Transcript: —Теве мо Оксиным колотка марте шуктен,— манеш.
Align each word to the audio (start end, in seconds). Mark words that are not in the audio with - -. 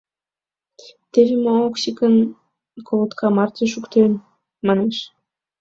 —Теве 1.11 1.35
мо 1.43 1.53
Оксиным 1.67 2.15
колотка 2.87 3.27
марте 3.35 3.63
шуктен,— 3.73 4.11
манеш. 4.67 4.97